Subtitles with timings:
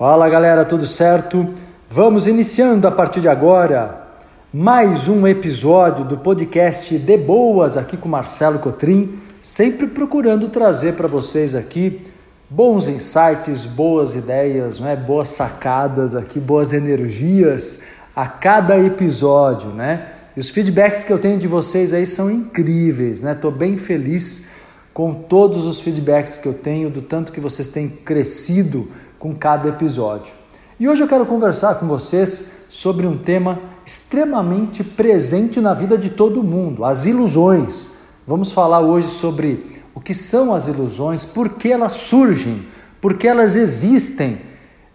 [0.00, 1.46] Fala galera, tudo certo?
[1.90, 4.08] Vamos iniciando a partir de agora
[4.50, 11.06] mais um episódio do podcast De Boas aqui com Marcelo Cotrim, sempre procurando trazer para
[11.06, 12.00] vocês aqui
[12.48, 14.96] bons insights, boas ideias, não é?
[14.96, 17.82] boas sacadas aqui, boas energias
[18.16, 20.12] a cada episódio, né?
[20.34, 23.34] E os feedbacks que eu tenho de vocês aí são incríveis, né?
[23.34, 24.48] Tô bem feliz
[24.94, 28.88] com todos os feedbacks que eu tenho do tanto que vocês têm crescido
[29.20, 30.32] com cada episódio.
[30.80, 36.08] E hoje eu quero conversar com vocês sobre um tema extremamente presente na vida de
[36.08, 37.98] todo mundo, as ilusões.
[38.26, 42.66] Vamos falar hoje sobre o que são as ilusões, por que elas surgem,
[42.98, 44.38] por que elas existem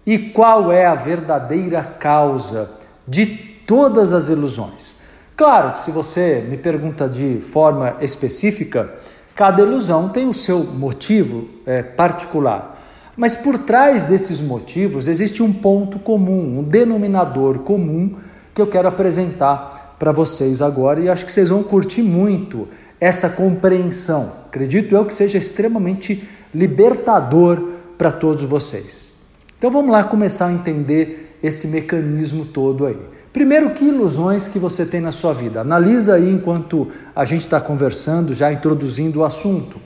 [0.03, 2.71] e qual é a verdadeira causa
[3.07, 4.97] de todas as ilusões.
[5.37, 8.91] Claro que se você me pergunta de forma específica,
[9.35, 12.74] cada ilusão tem o seu motivo é, particular.
[13.15, 18.15] Mas por trás desses motivos existe um ponto comum, um denominador comum
[18.53, 22.67] que eu quero apresentar para vocês agora e acho que vocês vão curtir muito
[22.99, 24.31] essa compreensão.
[24.47, 29.13] Acredito eu que seja extremamente libertador para todos vocês.
[29.57, 32.99] Então vamos lá começar a entender esse mecanismo todo aí.
[33.31, 35.61] Primeiro, que ilusões que você tem na sua vida?
[35.61, 39.77] Analisa aí enquanto a gente está conversando, já introduzindo o assunto.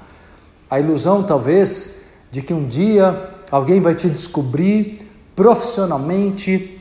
[0.70, 1.99] A ilusão, talvez,
[2.32, 6.80] de que um dia alguém vai te descobrir profissionalmente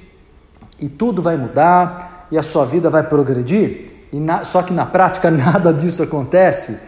[0.81, 4.87] e tudo vai mudar e a sua vida vai progredir, e na, só que na
[4.87, 6.79] prática nada disso acontece.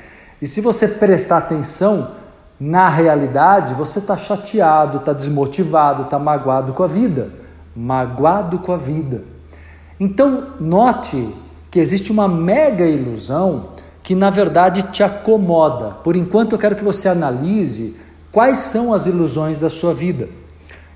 [0.41, 2.13] E se você prestar atenção
[2.59, 7.33] na realidade, você está chateado, está desmotivado, está magoado com a vida.
[7.75, 9.23] Magoado com a vida.
[9.99, 11.35] Então, note
[11.71, 13.71] que existe uma mega ilusão
[14.03, 15.91] que na verdade te acomoda.
[16.03, 17.99] Por enquanto, eu quero que você analise
[18.33, 20.29] Quais são as ilusões da sua vida?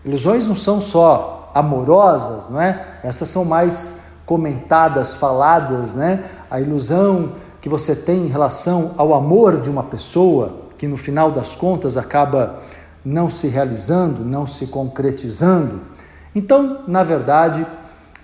[0.04, 2.98] Ilusões não são só amorosas, não é?
[3.02, 6.24] Essas são mais comentadas, faladas, né?
[6.50, 11.30] A ilusão que você tem em relação ao amor de uma pessoa, que no final
[11.32, 12.60] das contas acaba
[13.04, 15.80] não se realizando, não se concretizando.
[16.34, 17.66] Então, na verdade,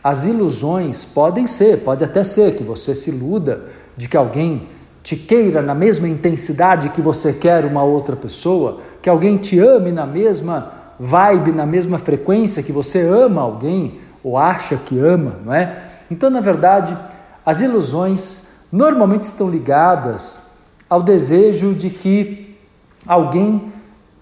[0.02, 3.64] as ilusões podem ser, pode até ser que você se iluda
[3.96, 4.68] de que alguém
[5.02, 9.90] te queira na mesma intensidade que você quer uma outra pessoa, que alguém te ame
[9.90, 15.54] na mesma vibe, na mesma frequência que você ama alguém ou acha que ama, não
[15.54, 15.84] é?
[16.10, 16.96] Então, na verdade,
[17.44, 20.50] as ilusões normalmente estão ligadas
[20.88, 22.58] ao desejo de que
[23.06, 23.72] alguém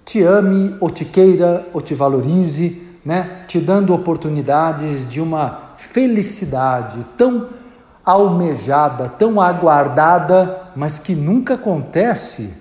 [0.05, 3.43] te ame ou te queira ou te valorize, né?
[3.47, 7.49] Te dando oportunidades de uma felicidade tão
[8.05, 12.55] almejada, tão aguardada, mas que nunca acontece.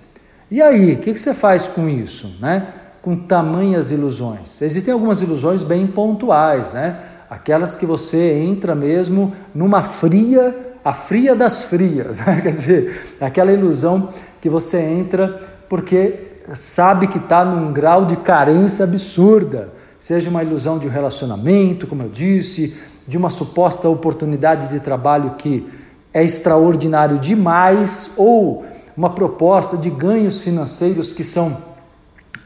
[0.50, 2.66] E aí, o que, que você faz com isso, né?
[3.00, 4.60] Com tamanhas ilusões?
[4.60, 6.98] Existem algumas ilusões bem pontuais, né?
[7.30, 12.40] Aquelas que você entra mesmo numa fria, a fria das frias, né?
[12.42, 14.08] quer dizer, aquela ilusão
[14.40, 20.76] que você entra porque sabe que está num grau de carência absurda, seja uma ilusão
[20.76, 25.77] de um relacionamento, como eu disse, de uma suposta oportunidade de trabalho que
[26.12, 28.64] é extraordinário demais, ou
[28.96, 31.56] uma proposta de ganhos financeiros que são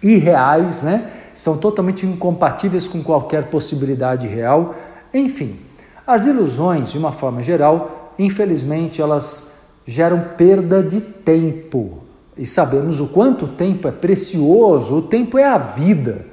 [0.02, 1.10] irreais, né?
[1.34, 4.74] são totalmente incompatíveis com qualquer possibilidade real.
[5.14, 5.58] Enfim,
[6.06, 9.52] as ilusões, de uma forma geral, infelizmente, elas
[9.86, 12.00] geram perda de tempo.
[12.36, 16.26] E sabemos o quanto o tempo é precioso, o tempo é a vida.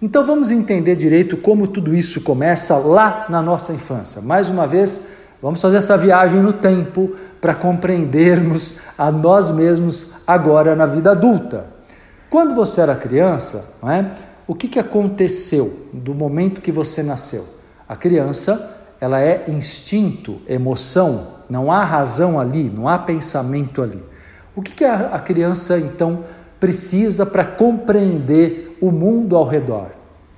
[0.00, 4.20] Então vamos entender direito como tudo isso começa lá na nossa infância.
[4.20, 5.06] Mais uma vez,
[5.42, 11.66] vamos fazer essa viagem no tempo para compreendermos a nós mesmos agora na vida adulta.
[12.30, 14.12] Quando você era criança, não é?
[14.46, 17.44] o que, que aconteceu do momento que você nasceu?
[17.88, 24.02] A criança ela é instinto, emoção, não há razão ali, não há pensamento ali.
[24.54, 26.20] O que, que a, a criança então
[26.62, 29.88] precisa para compreender o mundo ao redor.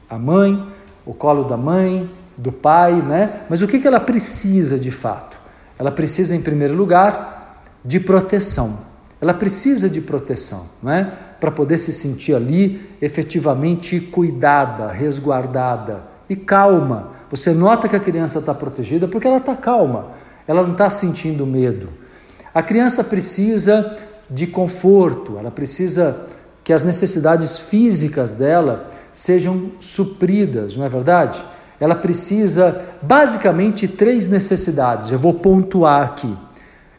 [0.09, 0.73] A mãe,
[1.05, 3.45] o colo da mãe, do pai, né?
[3.49, 5.39] Mas o que, que ela precisa de fato?
[5.79, 8.79] Ela precisa, em primeiro lugar, de proteção.
[9.21, 11.13] Ela precisa de proteção, né?
[11.41, 17.13] Para poder se sentir ali efetivamente cuidada, resguardada e calma.
[17.31, 20.13] Você nota que a criança está protegida porque ela está calma,
[20.47, 21.89] ela não está sentindo medo.
[22.55, 23.99] A criança precisa
[24.31, 26.29] de conforto, ela precisa
[26.63, 31.45] que as necessidades físicas dela sejam supridas, não é verdade?
[31.85, 36.35] Ela precisa basicamente três necessidades, eu vou pontuar aqui.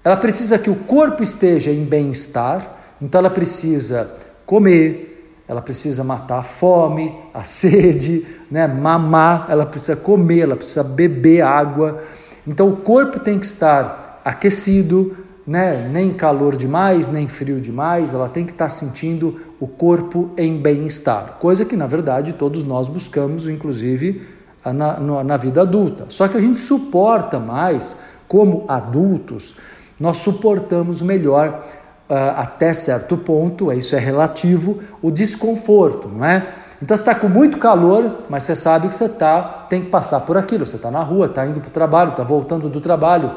[0.03, 4.07] Ela precisa que o corpo esteja em bem-estar, então ela precisa
[4.45, 8.67] comer, ela precisa matar a fome, a sede, né?
[8.67, 12.03] mamar, ela precisa comer, ela precisa beber água.
[12.45, 15.17] Então o corpo tem que estar aquecido,
[15.47, 15.89] né?
[15.91, 21.37] nem calor demais, nem frio demais, ela tem que estar sentindo o corpo em bem-estar,
[21.39, 24.34] coisa que na verdade todos nós buscamos, inclusive
[24.73, 26.05] na, na vida adulta.
[26.09, 27.97] Só que a gente suporta mais,
[28.27, 29.55] como adultos,
[29.99, 31.63] nós suportamos melhor
[32.09, 36.55] uh, até certo ponto, isso é relativo, o desconforto, não é?
[36.81, 40.19] Então você está com muito calor, mas você sabe que você tá, tem que passar
[40.21, 40.65] por aquilo.
[40.65, 43.31] Você está na rua, está indo para o trabalho, está voltando do trabalho.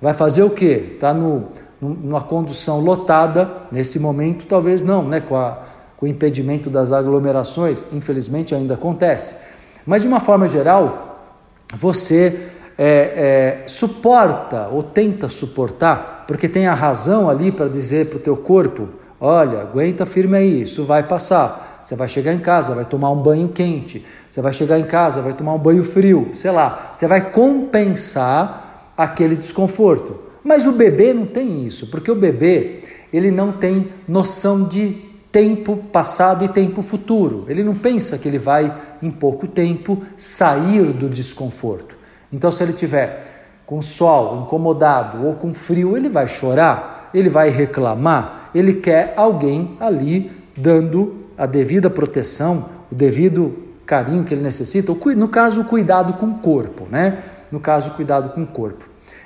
[0.00, 0.90] Vai fazer o quê?
[0.92, 5.20] Está numa condução lotada, nesse momento talvez não, né?
[5.20, 5.58] com, a,
[5.96, 9.53] com o impedimento das aglomerações, infelizmente ainda acontece.
[9.86, 11.20] Mas de uma forma geral,
[11.76, 12.48] você
[12.78, 18.20] é, é, suporta ou tenta suportar, porque tem a razão ali para dizer para o
[18.20, 18.88] teu corpo:
[19.20, 21.80] olha, aguenta firme aí, isso vai passar.
[21.82, 24.04] Você vai chegar em casa, vai tomar um banho quente.
[24.26, 26.30] Você vai chegar em casa, vai tomar um banho frio.
[26.32, 30.18] Sei lá, você vai compensar aquele desconforto.
[30.42, 32.80] Mas o bebê não tem isso, porque o bebê
[33.12, 34.96] ele não tem noção de
[35.34, 37.44] tempo passado e tempo futuro.
[37.48, 38.72] Ele não pensa que ele vai
[39.02, 41.98] em pouco tempo sair do desconforto.
[42.32, 47.50] Então, se ele tiver com sol, incomodado ou com frio, ele vai chorar, ele vai
[47.50, 54.94] reclamar, ele quer alguém ali dando a devida proteção, o devido carinho que ele necessita,
[55.16, 57.24] no caso, o cuidado com o corpo, né?
[57.50, 58.84] No caso, o cuidado com o corpo.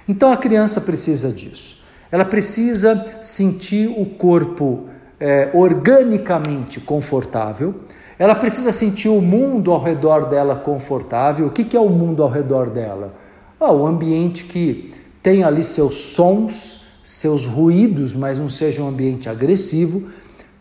[0.09, 1.83] Então, a criança precisa disso.
[2.11, 4.89] Ela precisa sentir o corpo
[5.21, 7.75] é, organicamente confortável,
[8.19, 11.47] ela precisa sentir o mundo ao redor dela confortável.
[11.47, 13.15] O que, que é o mundo ao redor dela?
[13.61, 14.93] Ah, o ambiente que
[15.23, 20.11] tem ali seus sons, seus ruídos, mas não seja um ambiente agressivo.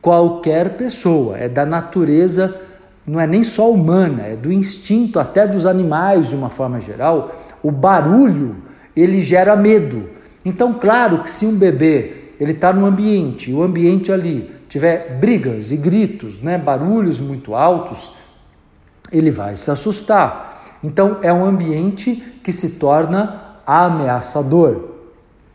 [0.01, 2.59] Qualquer pessoa, é da natureza,
[3.05, 7.33] não é nem só humana, é do instinto até dos animais de uma forma geral.
[7.63, 8.55] O barulho
[8.95, 10.09] ele gera medo.
[10.45, 15.71] Então, claro que se um bebê ele está no ambiente, o ambiente ali tiver brigas
[15.71, 18.11] e gritos, né, barulhos muito altos,
[19.11, 20.77] ele vai se assustar.
[20.83, 24.95] Então é um ambiente que se torna ameaçador.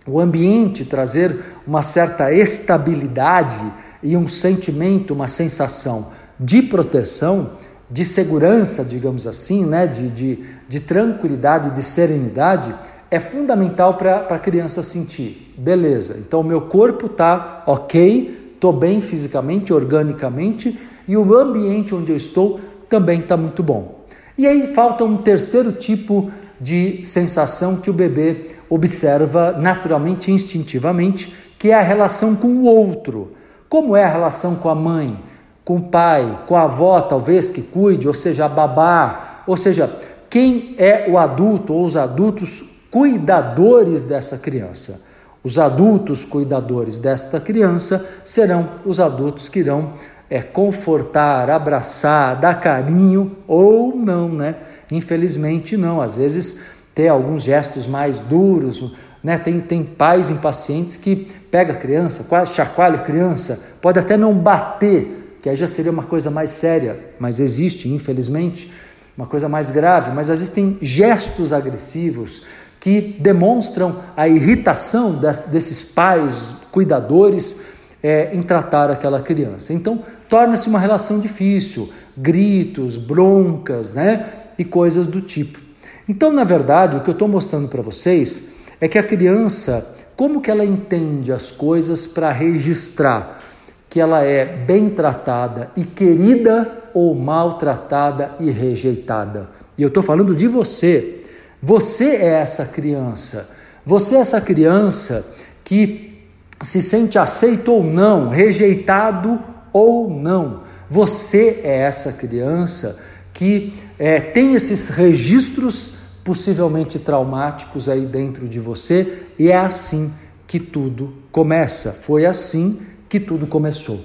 [0.06, 6.08] O ambiente trazer uma certa estabilidade e um sentimento, uma sensação
[6.40, 7.52] de proteção,
[7.88, 12.74] de segurança, digamos assim, né, de, de, de tranquilidade, de serenidade,
[13.12, 15.52] é fundamental para a criança sentir.
[15.58, 22.10] Beleza, então o meu corpo está ok, estou bem fisicamente, organicamente e o ambiente onde
[22.10, 24.06] eu estou também está muito bom.
[24.38, 31.70] E aí falta um terceiro tipo de sensação que o bebê observa naturalmente, instintivamente, que
[31.70, 33.32] é a relação com o outro.
[33.68, 35.22] Como é a relação com a mãe,
[35.66, 39.94] com o pai, com a avó, talvez que cuide, ou seja, a babá, ou seja,
[40.30, 45.00] quem é o adulto ou os adultos cuidadores dessa criança.
[45.42, 49.94] Os adultos cuidadores desta criança serão os adultos que irão
[50.28, 54.56] é, confortar, abraçar, dar carinho ou não, né?
[54.90, 56.02] Infelizmente não.
[56.02, 56.60] Às vezes
[56.94, 58.94] tem alguns gestos mais duros,
[59.24, 59.38] né?
[59.38, 61.16] Tem, tem pais impacientes que
[61.50, 66.04] pega a criança, chacoalha a criança, pode até não bater, que aí já seria uma
[66.04, 68.70] coisa mais séria, mas existe, infelizmente,
[69.16, 72.42] uma coisa mais grave, mas existem gestos agressivos,
[72.82, 77.60] que demonstram a irritação desses pais cuidadores
[78.02, 79.72] é, em tratar aquela criança.
[79.72, 84.26] Então, torna-se uma relação difícil, gritos, broncas, né?
[84.58, 85.60] E coisas do tipo.
[86.08, 88.48] Então, na verdade, o que eu estou mostrando para vocês
[88.80, 93.40] é que a criança, como que ela entende as coisas para registrar
[93.88, 99.50] que ela é bem tratada e querida ou maltratada e rejeitada.
[99.78, 101.21] E eu estou falando de você,
[101.62, 103.56] você é essa criança.
[103.86, 105.24] Você é essa criança
[105.62, 106.26] que
[106.60, 109.40] se sente aceito ou não, rejeitado
[109.72, 110.64] ou não.
[110.90, 112.98] Você é essa criança
[113.32, 120.12] que é, tem esses registros possivelmente traumáticos aí dentro de você e é assim
[120.46, 121.92] que tudo começa.
[121.92, 124.00] Foi assim que tudo começou.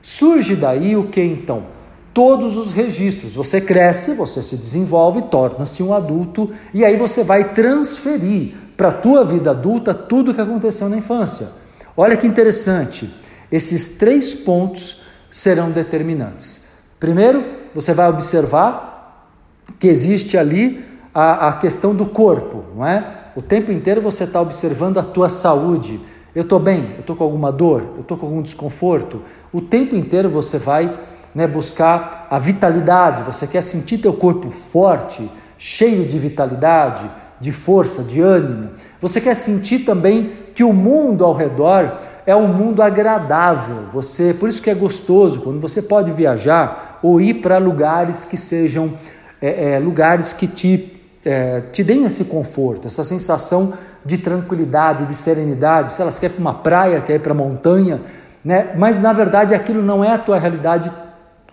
[0.00, 1.73] Surge daí o que então?
[2.14, 3.34] Todos os registros.
[3.34, 8.92] Você cresce, você se desenvolve, torna-se um adulto e aí você vai transferir para a
[8.92, 11.48] tua vida adulta tudo o que aconteceu na infância.
[11.96, 13.12] Olha que interessante.
[13.50, 16.64] Esses três pontos serão determinantes.
[16.98, 17.44] Primeiro,
[17.74, 18.94] você vai observar
[19.78, 23.22] que existe ali a, a questão do corpo, não é?
[23.36, 26.00] O tempo inteiro você está observando a tua saúde.
[26.34, 26.92] Eu estou bem?
[26.94, 27.82] Eu estou com alguma dor?
[27.96, 29.22] Eu estou com algum desconforto?
[29.52, 30.92] O tempo inteiro você vai
[31.34, 37.10] né, buscar a vitalidade, você quer sentir teu corpo forte, cheio de vitalidade,
[37.40, 38.70] de força, de ânimo.
[39.00, 43.84] Você quer sentir também que o mundo ao redor é um mundo agradável.
[43.92, 48.36] Você, por isso que é gostoso quando você pode viajar ou ir para lugares que
[48.36, 48.92] sejam
[49.42, 53.74] é, é, lugares que te, é, te deem esse conforto, essa sensação
[54.04, 55.92] de tranquilidade, de serenidade.
[55.92, 58.00] Se elas querem para uma praia, quer ir para montanha,
[58.44, 58.72] né?
[58.76, 60.90] Mas na verdade aquilo não é a tua realidade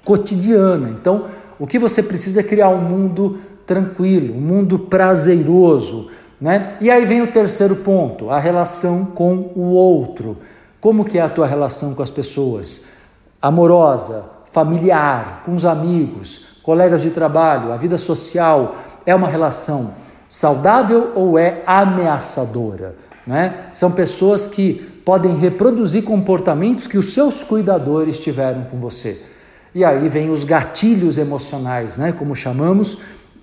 [0.03, 0.89] cotidiana.
[0.89, 1.25] Então,
[1.59, 6.75] o que você precisa é criar um mundo tranquilo, um mundo prazeroso, né?
[6.81, 10.37] E aí vem o terceiro ponto, a relação com o outro.
[10.79, 12.85] Como que é a tua relação com as pessoas?
[13.39, 19.93] Amorosa, familiar, com os amigos, colegas de trabalho, a vida social é uma relação
[20.27, 22.95] saudável ou é ameaçadora?
[23.25, 23.67] Né?
[23.71, 24.73] São pessoas que
[25.05, 29.21] podem reproduzir comportamentos que os seus cuidadores tiveram com você.
[29.73, 32.11] E aí vem os gatilhos emocionais, né?
[32.11, 32.97] como chamamos,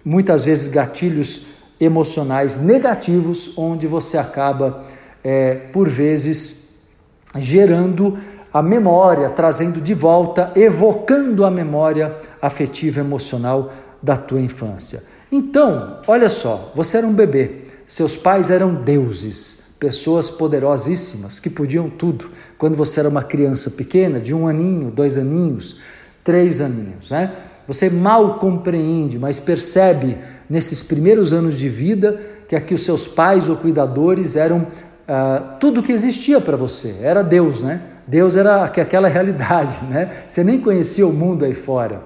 [0.05, 1.47] muitas vezes gatilhos
[1.81, 4.85] emocionais negativos, onde você acaba,
[5.25, 6.81] é, por vezes,
[7.37, 8.19] gerando
[8.53, 15.03] a memória, trazendo de volta, evocando a memória afetiva emocional da tua infância.
[15.31, 21.89] Então, olha só, você era um bebê, seus pais eram deuses, pessoas poderosíssimas que podiam
[21.89, 22.31] tudo.
[22.57, 25.81] Quando você era uma criança pequena, de um aninho, dois aninhos,
[26.29, 27.33] três aninhos, né?
[27.67, 33.49] Você mal compreende, mas percebe nesses primeiros anos de vida que aqui os seus pais
[33.49, 37.81] ou cuidadores eram uh, tudo que existia para você, era Deus, né?
[38.07, 40.25] Deus era aquela realidade, né?
[40.27, 42.03] Você nem conhecia o mundo aí fora.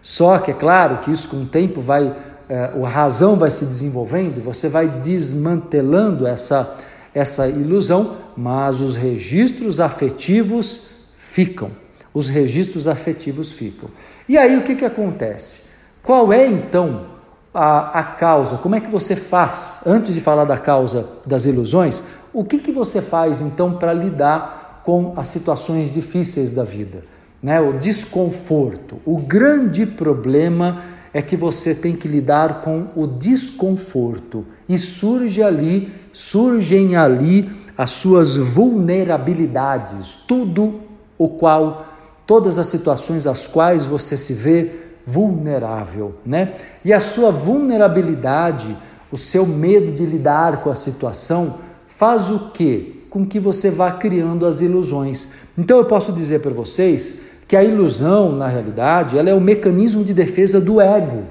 [0.00, 3.66] Só que é claro que isso com o tempo vai, uh, a razão vai se
[3.66, 6.78] desenvolvendo, você vai desmantelando essa,
[7.14, 10.82] essa ilusão, mas os registros afetivos
[11.18, 11.70] ficam.
[12.16, 13.90] Os registros afetivos ficam.
[14.26, 15.64] E aí o que, que acontece?
[16.02, 17.08] Qual é então
[17.52, 18.56] a, a causa?
[18.56, 22.72] Como é que você faz, antes de falar da causa das ilusões, o que, que
[22.72, 27.04] você faz então para lidar com as situações difíceis da vida?
[27.42, 27.60] Né?
[27.60, 28.96] O desconforto.
[29.04, 30.80] O grande problema
[31.12, 37.90] é que você tem que lidar com o desconforto e surge ali, surgem ali as
[37.90, 40.80] suas vulnerabilidades, tudo
[41.18, 41.95] o qual,
[42.26, 44.70] todas as situações às quais você se vê
[45.06, 46.54] vulnerável, né?
[46.84, 48.76] E a sua vulnerabilidade,
[49.10, 52.94] o seu medo de lidar com a situação, faz o quê?
[53.08, 55.28] Com que você vá criando as ilusões.
[55.56, 60.02] Então eu posso dizer para vocês que a ilusão, na realidade, ela é o mecanismo
[60.02, 61.22] de defesa do ego.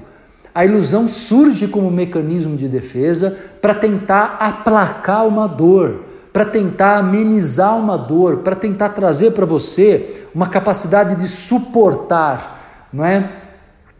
[0.54, 6.00] A ilusão surge como mecanismo de defesa para tentar aplacar uma dor,
[6.36, 13.02] para tentar amenizar uma dor, para tentar trazer para você uma capacidade de suportar, não
[13.02, 13.40] é?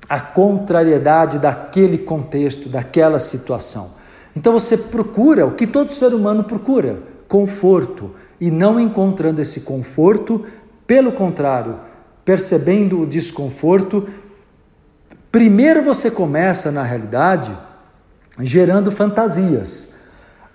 [0.07, 3.93] a contrariedade daquele contexto, daquela situação.
[4.37, 8.11] Então você procura o que todo ser humano procura: conforto.
[8.38, 10.45] E não encontrando esse conforto,
[10.87, 11.81] pelo contrário,
[12.23, 14.07] percebendo o desconforto,
[15.33, 17.57] primeiro você começa, na realidade,
[18.40, 19.95] gerando fantasias.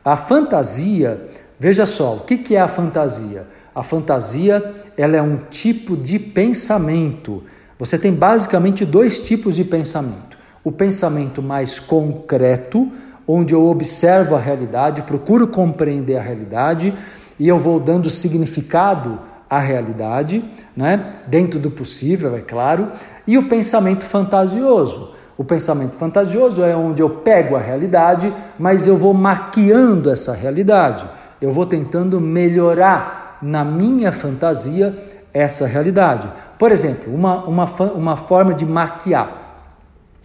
[0.05, 1.27] A fantasia,
[1.61, 3.47] veja só, o que é a fantasia?
[3.73, 7.43] A fantasia ela é um tipo de pensamento
[7.81, 12.91] você tem basicamente dois tipos de pensamento: o pensamento mais concreto,
[13.27, 16.93] onde eu observo a realidade, procuro compreender a realidade
[17.39, 20.45] e eu vou dando significado à realidade,
[20.77, 21.13] né?
[21.25, 22.89] dentro do possível, é claro,
[23.25, 25.15] e o pensamento fantasioso.
[25.35, 31.09] O pensamento fantasioso é onde eu pego a realidade, mas eu vou maquiando essa realidade.
[31.41, 34.95] Eu vou tentando melhorar na minha fantasia
[35.33, 36.31] essa realidade.
[36.59, 39.41] Por exemplo, uma, uma, uma forma de maquiar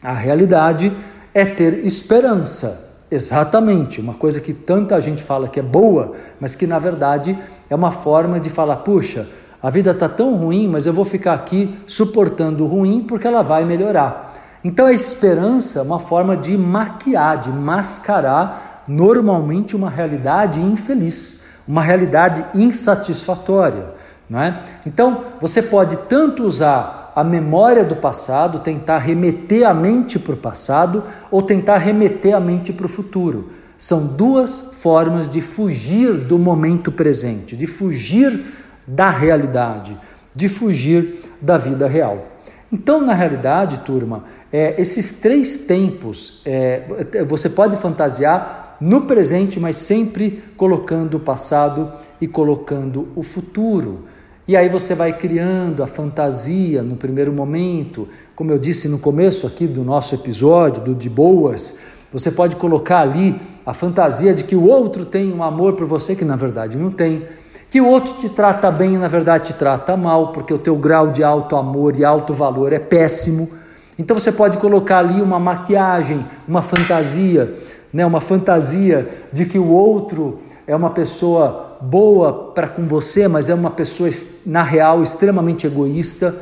[0.02, 0.94] a realidade
[1.32, 2.84] é ter esperança.
[3.10, 7.38] Exatamente, uma coisa que tanta gente fala que é boa, mas que na verdade
[7.70, 9.28] é uma forma de falar: puxa,
[9.62, 13.42] a vida está tão ruim, mas eu vou ficar aqui suportando o ruim porque ela
[13.42, 14.34] vai melhorar.
[14.62, 21.82] Então a esperança é uma forma de maquiar, de mascarar normalmente uma realidade infeliz, uma
[21.82, 23.94] realidade insatisfatória.
[24.28, 24.60] Não é?
[24.84, 30.36] Então, você pode tanto usar a memória do passado, tentar remeter a mente para o
[30.36, 33.50] passado, ou tentar remeter a mente para o futuro.
[33.78, 38.44] São duas formas de fugir do momento presente, de fugir
[38.86, 39.98] da realidade,
[40.34, 42.26] de fugir da vida real.
[42.72, 46.82] Então, na realidade, turma, é, esses três tempos é,
[47.26, 54.04] você pode fantasiar no presente, mas sempre colocando o passado e colocando o futuro.
[54.48, 59.46] E aí você vai criando a fantasia no primeiro momento, como eu disse no começo
[59.46, 61.80] aqui do nosso episódio, do de boas,
[62.12, 66.14] você pode colocar ali a fantasia de que o outro tem um amor por você
[66.14, 67.26] que na verdade não tem,
[67.68, 70.76] que o outro te trata bem e na verdade te trata mal, porque o teu
[70.76, 73.50] grau de alto amor e alto valor é péssimo.
[73.98, 77.52] Então você pode colocar ali uma maquiagem, uma fantasia,
[77.96, 83.48] né, uma fantasia de que o outro é uma pessoa boa para com você, mas
[83.48, 84.10] é uma pessoa
[84.44, 86.36] na real extremamente egoísta.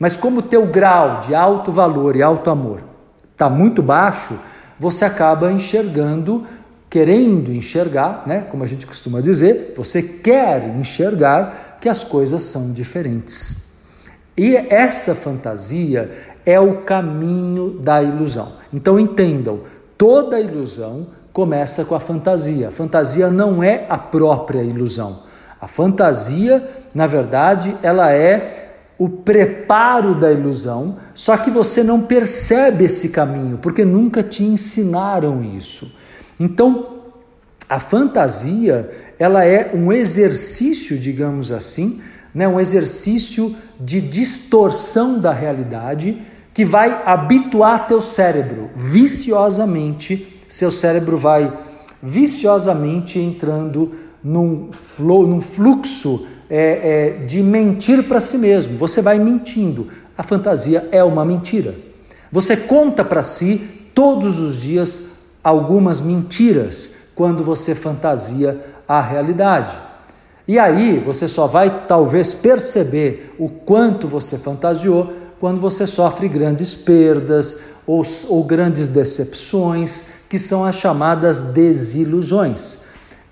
[0.00, 2.80] Mas como o teu grau de alto valor e alto amor
[3.30, 4.36] está muito baixo,
[4.80, 6.44] você acaba enxergando
[6.90, 12.72] querendo enxergar, né, como a gente costuma dizer, você quer enxergar que as coisas são
[12.72, 13.76] diferentes.
[14.36, 16.10] E essa fantasia
[16.44, 18.54] é o caminho da ilusão.
[18.72, 19.60] Então entendam,
[19.96, 22.68] toda ilusão começa com a fantasia.
[22.68, 25.24] A fantasia não é a própria ilusão.
[25.60, 28.66] A fantasia, na verdade, ela é
[28.98, 35.42] o preparo da ilusão, só que você não percebe esse caminho, porque nunca te ensinaram
[35.44, 35.94] isso.
[36.40, 37.02] Então,
[37.68, 42.00] a fantasia, ela é um exercício, digamos assim,
[42.34, 46.22] né, um exercício de distorção da realidade
[46.56, 51.52] que vai habituar teu cérebro viciosamente, seu cérebro vai
[52.02, 53.92] viciosamente entrando
[54.24, 58.78] num, flow, num fluxo é, é, de mentir para si mesmo.
[58.78, 59.88] Você vai mentindo.
[60.16, 61.74] A fantasia é uma mentira.
[62.32, 65.08] Você conta para si todos os dias
[65.44, 68.58] algumas mentiras quando você fantasia
[68.88, 69.78] a realidade.
[70.48, 76.74] E aí você só vai talvez perceber o quanto você fantasiou quando você sofre grandes
[76.74, 82.80] perdas ou, ou grandes decepções, que são as chamadas desilusões.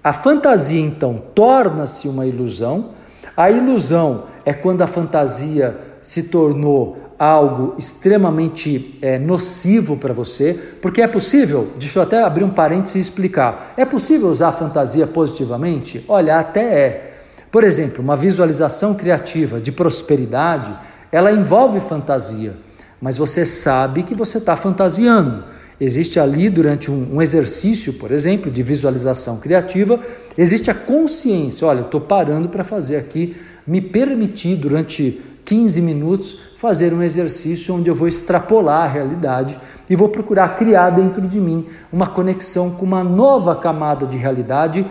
[0.03, 2.91] A fantasia então torna-se uma ilusão.
[3.37, 11.01] A ilusão é quando a fantasia se tornou algo extremamente é, nocivo para você, porque
[11.01, 15.07] é possível, deixa eu até abrir um parênteses e explicar, é possível usar a fantasia
[15.07, 16.05] positivamente?
[16.09, 17.15] Olha, até é.
[17.51, 20.77] Por exemplo, uma visualização criativa de prosperidade,
[21.15, 22.55] ela envolve fantasia,
[23.01, 25.45] mas você sabe que você está fantasiando.
[25.81, 30.01] Existe ali, durante um, um, exercício, por exemplo, de visualização criativa,
[30.37, 36.93] existe a consciência: olha, estou parando para fazer aqui, me permitir durante 15 minutos fazer
[36.93, 39.57] um exercício onde eu vou extrapolar a realidade
[39.89, 44.85] e vou procurar criar dentro de mim uma conexão com uma nova camada de realidade,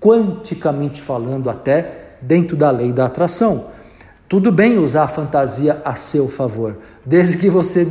[0.00, 3.78] quanticamente falando, até dentro da lei da atração.
[4.30, 7.84] Tudo bem usar a fantasia a seu favor, desde que você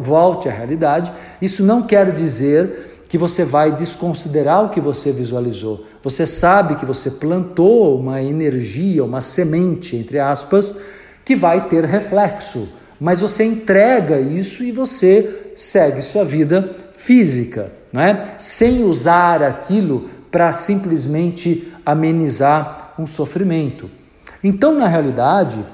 [0.00, 1.12] volte à realidade.
[1.42, 5.84] Isso não quer dizer que você vai desconsiderar o que você visualizou.
[6.02, 10.74] Você sabe que você plantou uma energia, uma semente, entre aspas,
[11.22, 12.66] que vai ter reflexo,
[12.98, 18.36] mas você entrega isso e você segue sua vida física, não é?
[18.38, 23.90] Sem usar aquilo para simplesmente amenizar um sofrimento.
[24.44, 25.64] Então, na realidade,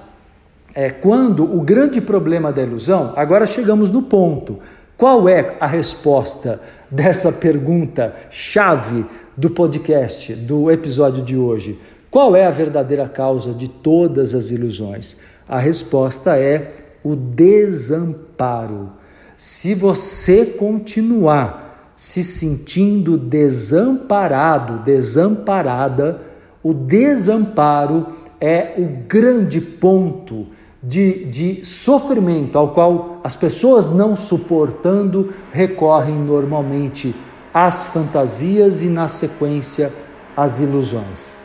[0.73, 4.61] é quando o grande problema da ilusão, agora chegamos no ponto.
[4.97, 9.05] Qual é a resposta dessa pergunta chave
[9.37, 11.81] do podcast, do episódio de hoje?
[12.09, 15.17] Qual é a verdadeira causa de todas as ilusões?
[15.49, 18.93] A resposta é o desamparo.
[19.37, 26.21] Se você continuar se sentindo desamparado, desamparada,
[26.63, 28.07] o desamparo
[28.40, 30.46] é o grande ponto
[30.83, 37.14] de, de sofrimento ao qual as pessoas não suportando recorrem normalmente
[37.53, 39.92] às fantasias e, na sequência,
[40.37, 41.37] às ilusões.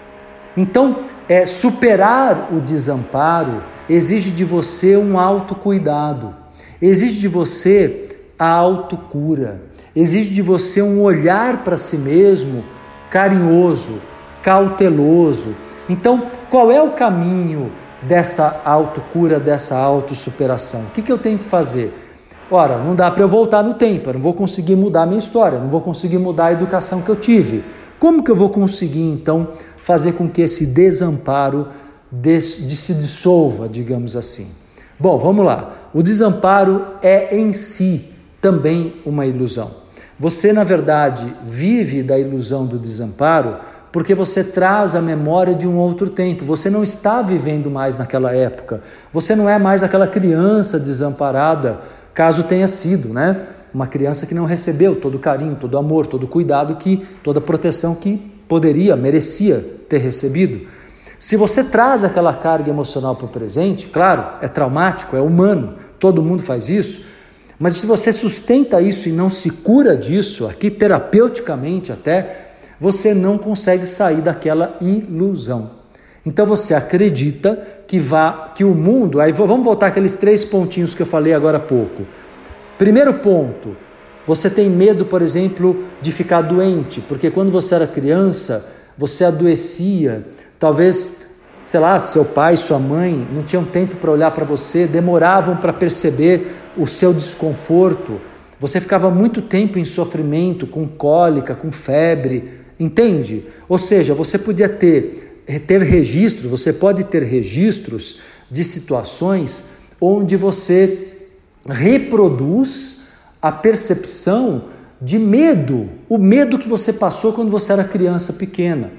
[0.55, 6.33] Então, é, superar o desamparo exige de você um autocuidado,
[6.81, 9.61] exige de você a autocura,
[9.95, 12.63] exige de você um olhar para si mesmo
[13.09, 14.01] carinhoso,
[14.43, 15.55] cauteloso.
[15.89, 16.23] Então,
[16.55, 17.69] qual é o caminho
[18.01, 20.83] dessa autocura, dessa autossuperação?
[20.83, 21.93] O que, que eu tenho que fazer?
[22.49, 25.19] Ora, não dá para eu voltar no tempo, eu não vou conseguir mudar a minha
[25.19, 27.61] história, não vou conseguir mudar a educação que eu tive.
[27.99, 31.67] Como que eu vou conseguir, então, fazer com que esse desamparo
[32.09, 34.47] de, de se dissolva, digamos assim.
[34.97, 35.89] Bom, vamos lá.
[35.93, 39.71] O desamparo é em si também uma ilusão.
[40.17, 43.57] Você, na verdade, vive da ilusão do desamparo
[43.95, 46.43] porque você traz a memória de um outro tempo.
[46.43, 48.81] Você não está vivendo mais naquela época.
[49.13, 51.79] Você não é mais aquela criança desamparada,
[52.13, 53.43] caso tenha sido, né?
[53.73, 57.07] Uma criança que não recebeu todo o carinho, todo o amor, todo o cuidado que,
[57.23, 58.17] toda a proteção que
[58.49, 60.67] poderia, merecia ter recebido.
[61.17, 66.21] Se você traz aquela carga emocional para o presente, claro, é traumático, é humano, todo
[66.21, 67.05] mundo faz isso,
[67.57, 72.44] mas se você sustenta isso e não se cura disso, aqui terapeuticamente até,
[72.79, 75.71] você não consegue sair daquela ilusão.
[76.25, 81.01] Então você acredita que vá que o mundo, aí vamos voltar aqueles três pontinhos que
[81.01, 82.03] eu falei agora há pouco.
[82.77, 83.77] Primeiro ponto,
[84.25, 90.25] você tem medo, por exemplo, de ficar doente, porque quando você era criança, você adoecia,
[90.57, 95.57] talvez, sei lá, seu pai, sua mãe não tinham tempo para olhar para você, demoravam
[95.57, 98.19] para perceber o seu desconforto.
[98.59, 103.45] Você ficava muito tempo em sofrimento, com cólica, com febre, entende?
[103.67, 105.33] Ou seja, você podia ter
[105.67, 109.65] ter registros, você pode ter registros de situações
[110.01, 111.09] onde você
[111.67, 113.05] reproduz
[113.41, 114.65] a percepção
[114.99, 118.91] de medo, o medo que você passou quando você era criança pequena.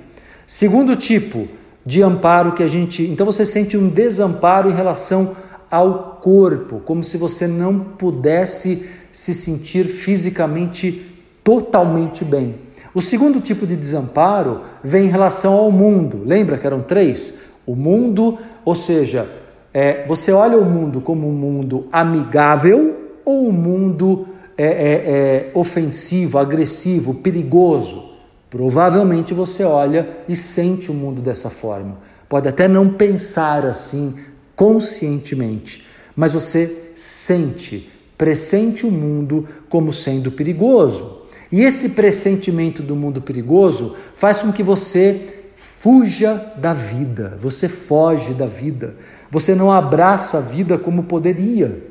[0.46, 1.48] Segundo tipo
[1.84, 3.02] de amparo que a gente.
[3.02, 5.36] Então você sente um desamparo em relação
[5.70, 11.06] ao corpo, como se você não pudesse se sentir fisicamente
[11.42, 12.65] totalmente bem.
[12.96, 16.22] O segundo tipo de desamparo vem em relação ao mundo.
[16.24, 17.40] Lembra que eram três?
[17.66, 19.28] O mundo, ou seja,
[19.74, 25.50] é, você olha o mundo como um mundo amigável ou um mundo é, é, é,
[25.52, 28.12] ofensivo, agressivo, perigoso.
[28.48, 31.98] Provavelmente você olha e sente o mundo dessa forma.
[32.26, 34.14] Pode até não pensar assim
[34.56, 35.84] conscientemente,
[36.16, 41.15] mas você sente, pressente o mundo como sendo perigoso.
[41.50, 48.34] E esse pressentimento do mundo perigoso faz com que você fuja da vida, você foge
[48.34, 48.96] da vida,
[49.30, 51.84] você não abraça a vida como poderia,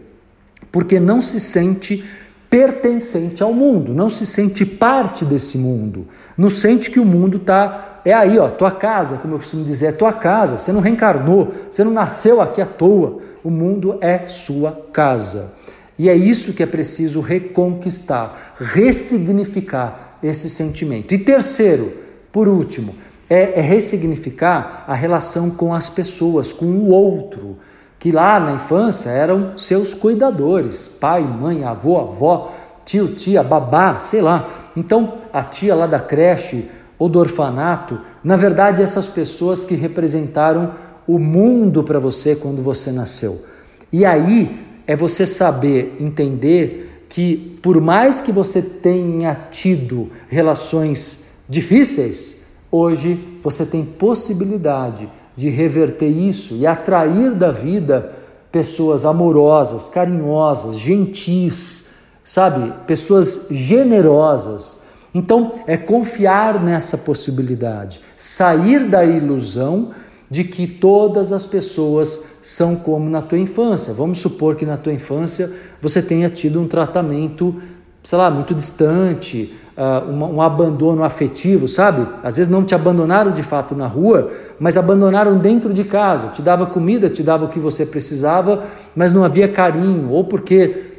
[0.71, 2.03] porque não se sente
[2.49, 7.95] pertencente ao mundo, não se sente parte desse mundo, não sente que o mundo está
[8.05, 10.57] é aí, ó, tua casa, como eu costumo dizer, é tua casa.
[10.57, 13.17] Você não reencarnou, você não nasceu aqui à toa.
[13.43, 15.53] O mundo é sua casa.
[15.97, 21.13] E é isso que é preciso reconquistar, ressignificar esse sentimento.
[21.13, 21.91] E terceiro,
[22.31, 22.95] por último,
[23.29, 27.58] é, é ressignificar a relação com as pessoas, com o outro
[28.05, 32.53] que lá na infância eram seus cuidadores, pai, mãe, avô, avó,
[32.86, 34.47] tio, tia, babá, sei lá.
[34.75, 40.73] Então, a tia lá da creche ou do orfanato, na verdade, essas pessoas que representaram
[41.08, 43.43] o mundo para você quando você nasceu.
[43.91, 52.45] E aí é você saber entender que, por mais que você tenha tido relações difíceis,
[52.71, 58.13] hoje você tem possibilidade de reverter isso e atrair da vida
[58.52, 61.89] pessoas amorosas, carinhosas, gentis,
[62.24, 62.74] sabe?
[62.88, 64.84] Pessoas generosas.
[65.13, 69.91] Então, é confiar nessa possibilidade, sair da ilusão
[70.29, 73.93] de que todas as pessoas são como na tua infância.
[73.93, 77.55] Vamos supor que na tua infância você tenha tido um tratamento,
[78.03, 82.07] sei lá, muito distante, uh, um, um abandono afetivo, sabe?
[82.23, 86.29] Às vezes não te abandonaram de fato na rua, mas abandonaram dentro de casa.
[86.29, 88.63] Te dava comida, te dava o que você precisava,
[88.95, 90.93] mas não havia carinho, ou porque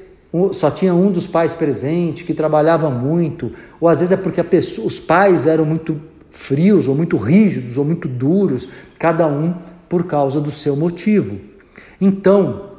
[0.52, 4.86] só tinha um dos pais presente, que trabalhava muito, ou às vezes é porque pessoa,
[4.86, 5.98] os pais eram muito
[6.36, 8.68] frios, ou muito rígidos, ou muito duros,
[8.98, 9.54] cada um
[9.88, 11.38] por causa do seu motivo.
[12.00, 12.70] Então,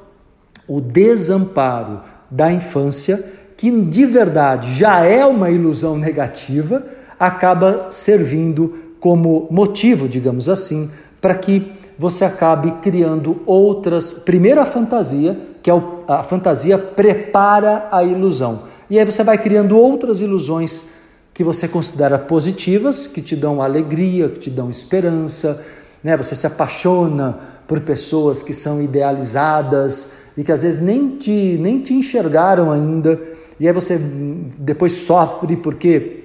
[0.68, 3.24] o desamparo da infância
[3.56, 6.86] que de verdade já é uma ilusão negativa,
[7.20, 14.14] acaba servindo como motivo, digamos assim, para que você acabe criando outras.
[14.14, 15.74] Primeiro, a fantasia, que é
[16.08, 18.64] a fantasia prepara a ilusão.
[18.90, 20.97] E aí você vai criando outras ilusões
[21.38, 25.64] que você considera positivas, que te dão alegria, que te dão esperança.
[26.04, 26.18] Né?
[26.18, 31.80] Você se apaixona por pessoas que são idealizadas e que às vezes nem te, nem
[31.80, 33.20] te enxergaram ainda
[33.60, 36.24] e aí você depois sofre porque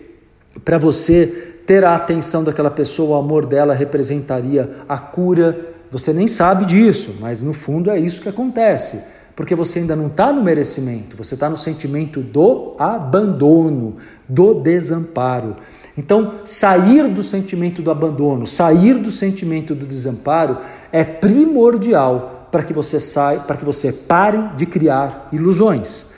[0.65, 1.27] para você
[1.67, 5.75] ter a atenção daquela pessoa, o amor dela representaria a cura.
[5.91, 9.03] Você nem sabe disso, mas no fundo é isso que acontece.
[9.35, 13.97] Porque você ainda não está no merecimento, você está no sentimento do abandono,
[14.29, 15.57] do desamparo.
[15.97, 20.59] Então, sair do sentimento do abandono, sair do sentimento do desamparo
[20.91, 26.13] é primordial para que você saia, para que você pare de criar ilusões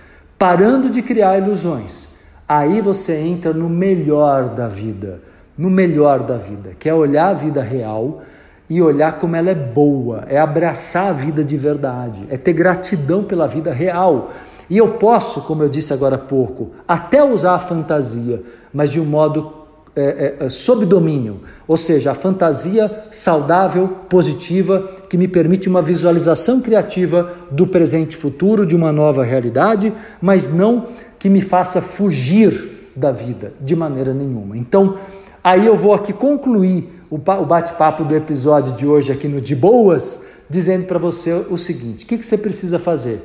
[0.45, 2.17] parando de criar ilusões.
[2.47, 5.23] Aí você entra no melhor da vida,
[5.57, 8.23] no melhor da vida, que é olhar a vida real
[8.69, 13.23] e olhar como ela é boa, é abraçar a vida de verdade, é ter gratidão
[13.23, 14.33] pela vida real.
[14.71, 18.99] E eu posso, como eu disse agora há pouco, até usar a fantasia, mas de
[18.99, 19.65] um modo
[19.97, 26.61] é, é, sob domínio, ou seja, a fantasia saudável, positiva, que me permite uma visualização
[26.61, 32.91] criativa do presente e futuro, de uma nova realidade, mas não que me faça fugir
[32.97, 34.57] da vida de maneira nenhuma.
[34.57, 34.97] Então,
[35.43, 40.25] aí eu vou aqui concluir o bate-papo do episódio de hoje aqui no De Boas,
[40.49, 43.21] dizendo para você o seguinte: o que, que você precisa fazer?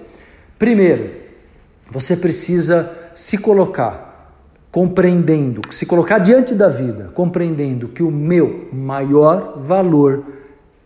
[0.58, 1.12] Primeiro,
[1.91, 4.10] você precisa se colocar
[4.71, 10.23] compreendendo, se colocar diante da vida, compreendendo que o meu maior valor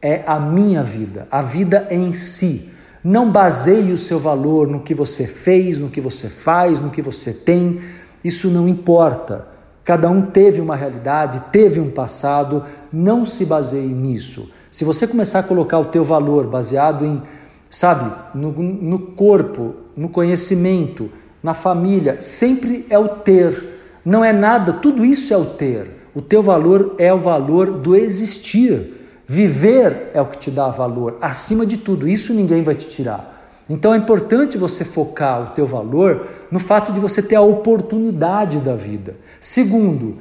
[0.02, 2.70] é a minha vida, a vida em si.
[3.04, 7.02] Não baseie o seu valor no que você fez, no que você faz, no que
[7.02, 7.82] você tem.
[8.24, 9.53] Isso não importa.
[9.84, 14.50] Cada um teve uma realidade, teve um passado, não se baseie nisso.
[14.72, 17.22] Se você começar a colocar o teu valor baseado em,
[17.70, 21.10] sabe, no, no corpo, no conhecimento,
[21.42, 23.72] na família, sempre é o ter.
[24.06, 25.88] Não é nada, tudo isso é o ter.
[26.16, 29.02] O teu valor é o valor do existir.
[29.28, 32.08] Viver é o que te dá valor, acima de tudo.
[32.08, 33.43] Isso ninguém vai te tirar.
[33.70, 38.60] Então é importante você focar o teu valor no fato de você ter a oportunidade
[38.60, 39.16] da vida.
[39.40, 40.18] Segundo,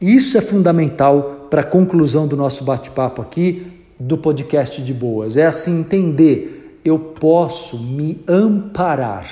[0.00, 5.36] isso é fundamental para a conclusão do nosso bate-papo aqui do podcast de boas.
[5.36, 9.26] É assim entender, eu posso me amparar.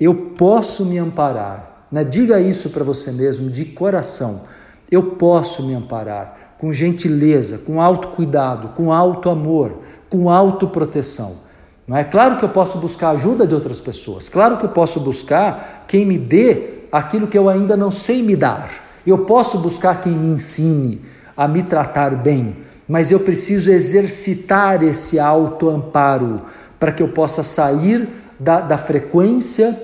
[0.00, 1.86] Eu posso me amparar.
[1.92, 2.02] Né?
[2.02, 4.42] Diga isso para você mesmo de coração.
[4.90, 11.43] Eu posso me amparar com gentileza, com autocuidado, com alto amor, com autoproteção.
[11.86, 14.28] Não é claro que eu posso buscar ajuda de outras pessoas.
[14.28, 18.34] Claro que eu posso buscar quem me dê aquilo que eu ainda não sei me
[18.34, 18.70] dar.
[19.06, 21.02] Eu posso buscar quem me ensine
[21.36, 22.56] a me tratar bem,
[22.88, 26.42] mas eu preciso exercitar esse autoamparo
[26.78, 29.78] para que eu possa sair da, da frequência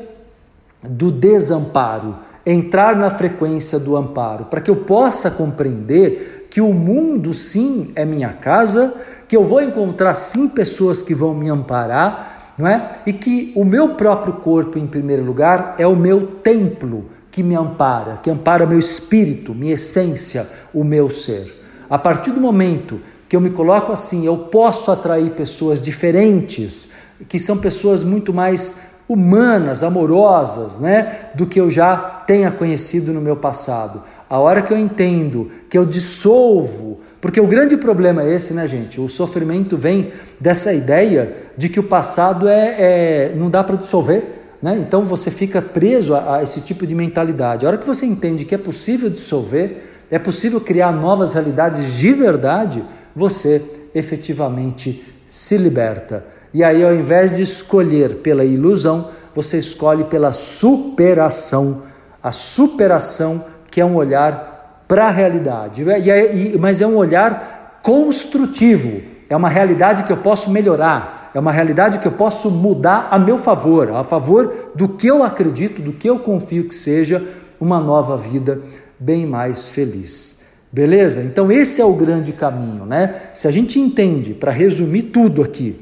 [0.82, 7.34] do desamparo, entrar na frequência do amparo, para que eu possa compreender que o mundo
[7.34, 8.94] sim é minha casa
[9.30, 12.96] que eu vou encontrar sim pessoas que vão me amparar, não é?
[13.06, 17.54] E que o meu próprio corpo, em primeiro lugar, é o meu templo que me
[17.54, 21.62] ampara, que ampara meu espírito, minha essência, o meu ser.
[21.88, 26.90] A partir do momento que eu me coloco assim, eu posso atrair pessoas diferentes,
[27.28, 28.74] que são pessoas muito mais
[29.08, 34.02] humanas, amorosas, né, do que eu já tenha conhecido no meu passado.
[34.28, 38.66] A hora que eu entendo que eu dissolvo porque o grande problema é esse, né,
[38.66, 39.00] gente?
[39.00, 44.40] O sofrimento vem dessa ideia de que o passado é, é não dá para dissolver.
[44.62, 44.78] Né?
[44.78, 47.64] Então você fica preso a, a, esse tipo de mentalidade.
[47.64, 52.12] A hora que você entende que é possível dissolver, é possível criar novas realidades de
[52.12, 52.82] verdade,
[53.14, 53.62] você
[53.94, 56.24] efetivamente se liberta.
[56.52, 61.82] E aí, ao invés de escolher pela ilusão, você escolhe pela superação.
[62.22, 64.49] A superação que é um olhar
[64.90, 65.88] para a realidade.
[65.88, 71.52] É, mas é um olhar construtivo, é uma realidade que eu posso melhorar, é uma
[71.52, 75.92] realidade que eu posso mudar a meu favor, a favor do que eu acredito, do
[75.92, 77.24] que eu confio que seja
[77.60, 78.62] uma nova vida
[78.98, 80.40] bem mais feliz.
[80.72, 81.22] Beleza?
[81.22, 83.30] Então esse é o grande caminho, né?
[83.32, 85.80] Se a gente entende, para resumir tudo aqui,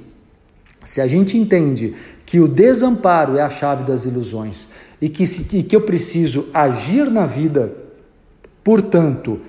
[0.85, 1.95] se a gente entende
[2.27, 4.69] que o desamparo é a chave das ilusões
[5.01, 7.88] e que, se, e que eu preciso agir na vida
[8.63, 9.41] portanto,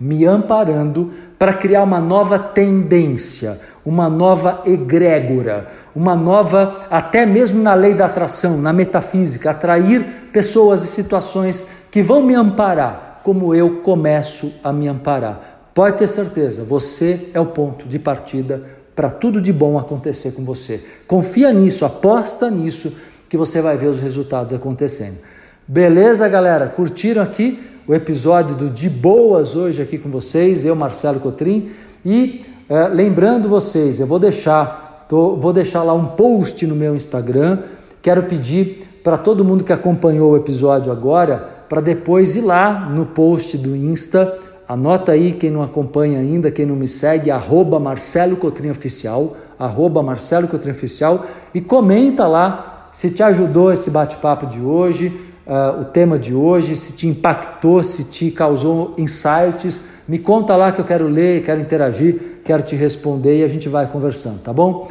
[0.00, 7.74] me amparando para criar uma nova tendência, uma nova egrégora, uma nova, até mesmo na
[7.74, 13.82] lei da atração, na metafísica, atrair pessoas e situações que vão me amparar, como eu
[13.82, 15.70] começo a me amparar.
[15.74, 18.62] Pode ter certeza, você é o ponto de partida
[18.94, 20.84] para tudo de bom acontecer com você.
[21.06, 22.92] Confia nisso, aposta nisso,
[23.28, 25.18] que você vai ver os resultados acontecendo.
[25.66, 26.68] Beleza, galera?
[26.68, 27.73] Curtiram aqui?
[27.86, 31.68] O episódio do De Boas hoje aqui com vocês, eu, Marcelo Cotrim,
[32.04, 36.96] e é, lembrando vocês, eu vou deixar, tô, vou deixar lá um post no meu
[36.96, 37.58] Instagram,
[38.00, 41.36] quero pedir para todo mundo que acompanhou o episódio agora,
[41.68, 44.34] para depois ir lá no post do Insta,
[44.66, 50.02] anota aí quem não acompanha ainda, quem não me segue, arroba Marcelo Cotrim Oficial, arroba
[50.02, 55.84] Marcelo Cotrim Oficial, e comenta lá se te ajudou esse bate-papo de hoje, uh, o
[55.84, 59.84] tema de hoje, se te impactou, se te causou insights.
[60.06, 63.68] Me conta lá que eu quero ler, quero interagir, quero te responder e a gente
[63.68, 64.90] vai conversando, tá bom?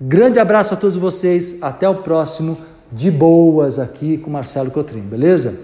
[0.00, 2.58] Grande abraço a todos vocês, até o próximo,
[2.90, 5.60] de boas aqui com Marcelo Cotrim, beleza?